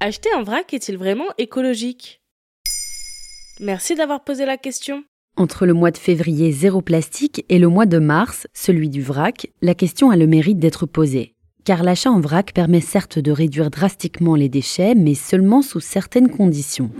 Acheter 0.00 0.28
un 0.32 0.44
vrac 0.44 0.72
est-il 0.74 0.96
vraiment 0.96 1.26
écologique? 1.38 2.22
Merci 3.58 3.96
d'avoir 3.96 4.22
posé 4.22 4.46
la 4.46 4.56
question. 4.56 5.02
Entre 5.36 5.66
le 5.66 5.74
mois 5.74 5.90
de 5.90 5.96
février 5.96 6.52
zéro 6.52 6.82
plastique 6.82 7.44
et 7.48 7.58
le 7.58 7.66
mois 7.66 7.84
de 7.84 7.98
mars, 7.98 8.46
celui 8.54 8.90
du 8.90 9.02
vrac, 9.02 9.48
la 9.60 9.74
question 9.74 10.10
a 10.10 10.16
le 10.16 10.28
mérite 10.28 10.60
d'être 10.60 10.86
posée. 10.86 11.34
Car 11.64 11.82
l'achat 11.82 12.12
en 12.12 12.20
vrac 12.20 12.52
permet 12.52 12.80
certes 12.80 13.18
de 13.18 13.32
réduire 13.32 13.70
drastiquement 13.70 14.36
les 14.36 14.48
déchets, 14.48 14.94
mais 14.94 15.14
seulement 15.14 15.62
sous 15.62 15.80
certaines 15.80 16.30
conditions. 16.30 16.92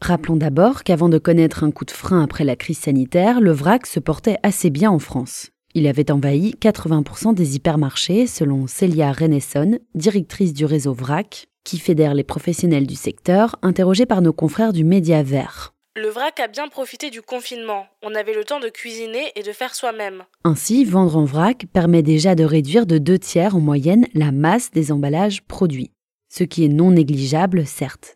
Rappelons 0.00 0.36
d'abord 0.36 0.84
qu'avant 0.84 1.08
de 1.08 1.18
connaître 1.18 1.64
un 1.64 1.72
coup 1.72 1.84
de 1.84 1.90
frein 1.90 2.22
après 2.22 2.44
la 2.44 2.54
crise 2.54 2.78
sanitaire, 2.78 3.40
le 3.40 3.50
vrac 3.50 3.84
se 3.84 3.98
portait 3.98 4.38
assez 4.44 4.70
bien 4.70 4.92
en 4.92 5.00
France. 5.00 5.48
Il 5.74 5.88
avait 5.88 6.12
envahi 6.12 6.54
80% 6.60 7.34
des 7.34 7.56
hypermarchés, 7.56 8.28
selon 8.28 8.68
Célia 8.68 9.10
Renesson, 9.10 9.80
directrice 9.96 10.54
du 10.54 10.66
réseau 10.66 10.92
VRAC, 10.92 11.48
qui 11.64 11.78
fédère 11.78 12.14
les 12.14 12.24
professionnels 12.24 12.86
du 12.86 12.94
secteur, 12.94 13.56
interrogés 13.62 14.06
par 14.06 14.22
nos 14.22 14.32
confrères 14.32 14.72
du 14.72 14.84
Média 14.84 15.22
Vert. 15.22 15.74
Le 15.94 16.08
vrac 16.08 16.40
a 16.40 16.48
bien 16.48 16.68
profité 16.68 17.10
du 17.10 17.20
confinement. 17.20 17.84
On 18.02 18.14
avait 18.14 18.32
le 18.34 18.44
temps 18.44 18.60
de 18.60 18.70
cuisiner 18.70 19.30
et 19.36 19.42
de 19.42 19.52
faire 19.52 19.74
soi-même. 19.74 20.22
Ainsi, 20.42 20.84
vendre 20.84 21.18
en 21.18 21.24
vrac 21.24 21.66
permet 21.70 22.02
déjà 22.02 22.34
de 22.34 22.44
réduire 22.44 22.86
de 22.86 22.96
deux 22.96 23.18
tiers 23.18 23.56
en 23.56 23.60
moyenne 23.60 24.06
la 24.14 24.32
masse 24.32 24.70
des 24.70 24.90
emballages 24.90 25.42
produits, 25.42 25.90
ce 26.32 26.44
qui 26.44 26.64
est 26.64 26.68
non 26.68 26.92
négligeable, 26.92 27.66
certes. 27.66 28.14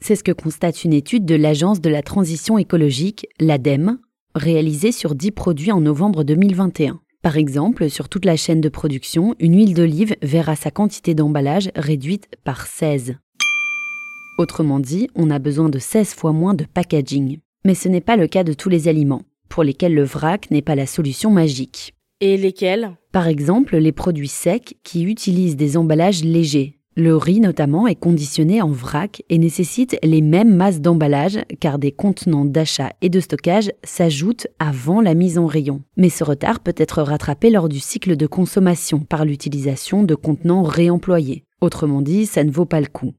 C'est 0.00 0.14
ce 0.14 0.22
que 0.22 0.30
constate 0.32 0.84
une 0.84 0.92
étude 0.92 1.24
de 1.24 1.34
l'Agence 1.34 1.80
de 1.80 1.90
la 1.90 2.02
transition 2.02 2.58
écologique, 2.58 3.26
l'ADEME, 3.40 3.98
réalisée 4.36 4.92
sur 4.92 5.16
10 5.16 5.32
produits 5.32 5.72
en 5.72 5.80
novembre 5.80 6.22
2021. 6.22 7.00
Par 7.24 7.38
exemple, 7.38 7.88
sur 7.88 8.10
toute 8.10 8.26
la 8.26 8.36
chaîne 8.36 8.60
de 8.60 8.68
production, 8.68 9.34
une 9.38 9.56
huile 9.56 9.72
d'olive 9.72 10.14
verra 10.20 10.56
sa 10.56 10.70
quantité 10.70 11.14
d'emballage 11.14 11.70
réduite 11.74 12.28
par 12.44 12.66
16. 12.66 13.16
Autrement 14.36 14.78
dit, 14.78 15.08
on 15.14 15.30
a 15.30 15.38
besoin 15.38 15.70
de 15.70 15.78
16 15.78 16.12
fois 16.12 16.32
moins 16.34 16.52
de 16.52 16.66
packaging. 16.66 17.38
Mais 17.64 17.74
ce 17.74 17.88
n'est 17.88 18.02
pas 18.02 18.16
le 18.16 18.26
cas 18.26 18.44
de 18.44 18.52
tous 18.52 18.68
les 18.68 18.88
aliments, 18.88 19.22
pour 19.48 19.64
lesquels 19.64 19.94
le 19.94 20.04
vrac 20.04 20.50
n'est 20.50 20.60
pas 20.60 20.74
la 20.74 20.84
solution 20.84 21.30
magique. 21.30 21.94
Et 22.20 22.36
lesquels? 22.36 22.94
Par 23.10 23.26
exemple, 23.26 23.78
les 23.78 23.92
produits 23.92 24.28
secs 24.28 24.76
qui 24.82 25.04
utilisent 25.04 25.56
des 25.56 25.78
emballages 25.78 26.22
légers. 26.22 26.73
Le 26.96 27.16
riz 27.16 27.40
notamment 27.40 27.88
est 27.88 27.96
conditionné 27.96 28.62
en 28.62 28.68
vrac 28.68 29.24
et 29.28 29.38
nécessite 29.38 29.98
les 30.04 30.20
mêmes 30.20 30.54
masses 30.54 30.80
d'emballage 30.80 31.40
car 31.58 31.80
des 31.80 31.90
contenants 31.90 32.44
d'achat 32.44 32.92
et 33.00 33.08
de 33.08 33.18
stockage 33.18 33.72
s'ajoutent 33.82 34.46
avant 34.60 35.00
la 35.00 35.14
mise 35.14 35.36
en 35.36 35.46
rayon. 35.46 35.82
Mais 35.96 36.08
ce 36.08 36.22
retard 36.22 36.60
peut 36.60 36.74
être 36.76 37.02
rattrapé 37.02 37.50
lors 37.50 37.68
du 37.68 37.80
cycle 37.80 38.16
de 38.16 38.26
consommation 38.28 39.00
par 39.00 39.24
l'utilisation 39.24 40.04
de 40.04 40.14
contenants 40.14 40.62
réemployés. 40.62 41.42
Autrement 41.60 42.00
dit, 42.00 42.26
ça 42.26 42.44
ne 42.44 42.52
vaut 42.52 42.64
pas 42.64 42.80
le 42.80 42.86
coup. 42.86 43.14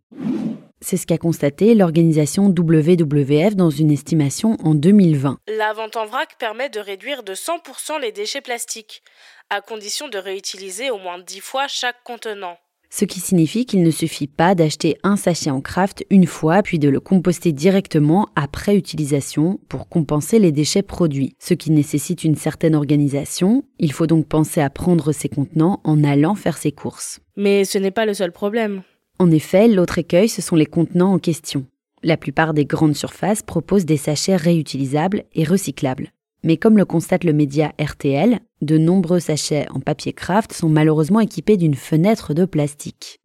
C'est 0.79 0.95
ce 0.95 1.05
qu'a 1.05 1.17
constaté 1.17 1.75
l'organisation 1.75 2.45
WWF 2.45 3.57
dans 3.57 3.71
une 3.71 3.91
estimation 3.91 4.55
en 4.63 4.73
2020. 4.73 5.39
La 5.49 5.73
vente 5.73 5.97
en 5.97 6.05
vrac 6.05 6.37
permet 6.39 6.69
de 6.69 6.79
réduire 6.79 7.23
de 7.23 7.33
100% 7.33 7.99
les 7.99 8.13
déchets 8.13 8.39
plastiques, 8.39 9.01
à 9.49 9.59
condition 9.59 10.07
de 10.07 10.17
réutiliser 10.17 10.91
au 10.91 10.97
moins 10.97 11.19
10 11.19 11.41
fois 11.41 11.67
chaque 11.67 12.01
contenant 12.05 12.55
ce 12.97 13.03
qui 13.03 13.19
signifie 13.19 13.65
qu'il 13.65 13.83
ne 13.83 13.91
suffit 13.91 14.27
pas 14.27 14.55
d'acheter 14.55 14.95
un 15.03 15.17
sachet 15.17 15.49
en 15.49 15.59
craft 15.59 16.05
une 16.09 16.25
fois 16.25 16.63
puis 16.63 16.79
de 16.79 16.87
le 16.87 17.01
composter 17.01 17.51
directement 17.51 18.29
après 18.37 18.77
utilisation 18.77 19.59
pour 19.67 19.89
compenser 19.89 20.39
les 20.39 20.53
déchets 20.53 20.81
produits, 20.81 21.35
ce 21.37 21.53
qui 21.53 21.71
nécessite 21.71 22.23
une 22.23 22.37
certaine 22.37 22.73
organisation. 22.73 23.65
Il 23.79 23.91
faut 23.91 24.07
donc 24.07 24.27
penser 24.27 24.61
à 24.61 24.69
prendre 24.69 25.11
ses 25.11 25.27
contenants 25.27 25.81
en 25.83 26.05
allant 26.05 26.35
faire 26.35 26.57
ses 26.57 26.71
courses. 26.71 27.19
Mais 27.35 27.65
ce 27.65 27.77
n'est 27.77 27.91
pas 27.91 28.05
le 28.05 28.13
seul 28.13 28.31
problème. 28.31 28.81
En 29.19 29.29
effet, 29.29 29.67
l'autre 29.67 29.97
écueil, 29.97 30.29
ce 30.29 30.41
sont 30.41 30.55
les 30.55 30.65
contenants 30.65 31.11
en 31.11 31.19
question. 31.19 31.65
La 32.01 32.15
plupart 32.15 32.53
des 32.53 32.63
grandes 32.63 32.95
surfaces 32.95 33.43
proposent 33.43 33.83
des 33.83 33.97
sachets 33.97 34.37
réutilisables 34.37 35.25
et 35.33 35.43
recyclables. 35.43 36.13
Mais 36.45 36.57
comme 36.57 36.77
le 36.77 36.85
constate 36.85 37.23
le 37.23 37.33
média 37.33 37.73
RTL, 37.81 38.39
de 38.61 38.77
nombreux 38.77 39.19
sachets 39.19 39.65
en 39.71 39.79
papier 39.79 40.13
craft 40.13 40.53
sont 40.53 40.69
malheureusement 40.69 41.19
équipés 41.19 41.57
d'une 41.57 41.73
fenêtre 41.73 42.35
de 42.35 42.45
plastique. 42.45 43.19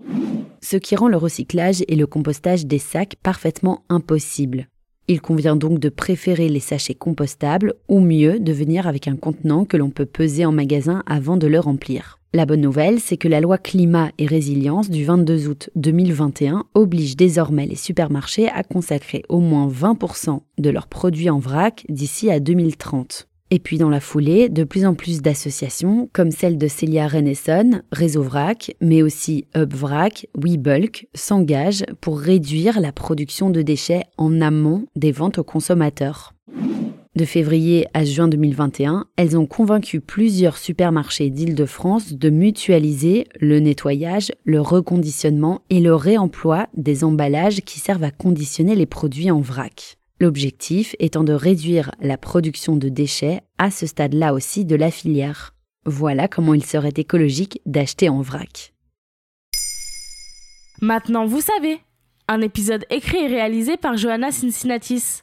Ce 0.63 0.79
qui 0.79 0.97
rend 0.97 1.09
le 1.09 1.19
recyclage 1.19 1.85
et 1.87 1.97
le 1.97 2.07
compostage 2.07 2.65
des 2.65 2.79
sacs 2.79 3.17
parfaitement 3.23 3.85
impossibles. 3.91 4.69
Il 5.07 5.21
convient 5.21 5.57
donc 5.57 5.81
de 5.81 5.91
préférer 5.91 6.49
les 6.49 6.61
sachets 6.61 6.95
compostables 6.95 7.75
ou 7.89 8.01
mieux 8.01 8.41
de 8.41 8.53
venir 8.53 8.87
avec 8.87 9.07
un 9.07 9.17
contenant 9.17 9.67
que 9.67 9.77
l'on 9.77 9.91
peut 9.91 10.07
peser 10.07 10.47
en 10.47 10.53
magasin 10.53 11.03
avant 11.05 11.37
de 11.37 11.47
le 11.47 11.61
remplir. 11.61 12.20
La 12.33 12.47
bonne 12.47 12.61
nouvelle, 12.61 13.01
c'est 13.01 13.17
que 13.17 13.27
la 13.27 13.41
loi 13.41 13.59
climat 13.59 14.13
et 14.19 14.27
résilience 14.27 14.89
du 14.89 15.05
22 15.05 15.49
août 15.49 15.71
2021 15.75 16.65
oblige 16.75 17.17
désormais 17.17 17.67
les 17.67 17.75
supermarchés 17.75 18.49
à 18.49 18.63
consacrer 18.63 19.25
au 19.29 19.41
moins 19.41 19.67
20% 19.67 20.39
de 20.59 20.71
leurs 20.71 20.87
produits 20.87 21.29
en 21.29 21.41
vrac 21.41 21.85
d'ici 21.89 22.31
à 22.31 22.39
2030. 22.39 23.27
Et 23.51 23.59
puis 23.59 23.79
dans 23.79 23.89
la 23.89 23.99
foulée, 23.99 24.49
de 24.49 24.63
plus 24.63 24.87
en 24.87 24.95
plus 24.95 25.23
d'associations, 25.23 26.09
comme 26.13 26.31
celle 26.31 26.57
de 26.57 26.69
Celia 26.69 27.09
Renesson, 27.09 27.83
Réseau 27.91 28.23
Vrac, 28.23 28.77
mais 28.81 29.03
aussi 29.03 29.49
Hub 29.57 29.75
Vrac, 29.75 30.29
WeBulk, 30.37 31.09
s'engagent 31.15 31.85
pour 32.01 32.21
réduire 32.21 32.81
la 32.81 32.93
production 32.93 33.51
de 33.51 33.63
déchets 33.63 34.05
en 34.19 34.41
amont 34.41 34.87
des 34.95 35.11
ventes 35.11 35.39
aux 35.39 35.45
consommateurs. 35.45 36.33
De 37.17 37.25
février 37.25 37.89
à 37.93 38.05
juin 38.05 38.29
2021, 38.29 39.07
elles 39.17 39.37
ont 39.37 39.47
convaincu 39.47 40.01
plusieurs 40.01 40.57
supermarchés 40.57 41.29
d'Île-de-France 41.29 42.13
de 42.13 42.31
mutualiser 42.31 43.27
le 43.41 43.59
nettoyage, 43.59 44.31
le 44.45 44.61
reconditionnement 44.61 45.63
et 45.71 45.81
le 45.81 45.93
réemploi 45.93 46.69
des 46.77 47.03
emballages 47.03 47.63
qui 47.63 47.81
servent 47.81 48.05
à 48.05 48.13
conditionner 48.13 48.77
les 48.77 48.87
produits 48.87 49.33
en 49.33 49.41
vrac. 49.41 49.99
L'objectif 50.21 50.95
étant 51.01 51.25
de 51.25 51.33
réduire 51.33 51.91
la 52.01 52.17
production 52.17 52.77
de 52.77 52.89
déchets 52.89 53.41
à 53.59 53.73
ce 53.73 53.87
stade-là 53.87 54.33
aussi 54.33 54.65
de 54.65 54.77
la 54.77 54.93
filière. 54.93 55.57
Voilà 55.87 56.29
comment 56.29 56.55
il 56.55 56.65
serait 56.65 56.93
écologique 56.97 57.61
d'acheter 57.67 58.09
en 58.09 58.21
vrac. 58.21 58.73
Maintenant, 60.81 61.27
vous 61.27 61.41
savez. 61.41 61.81
Un 62.29 62.41
épisode 62.41 62.85
écrit 62.89 63.25
et 63.25 63.27
réalisé 63.27 63.77
par 63.77 63.97
Johanna 63.97 64.31
Cincinnatis. 64.31 65.23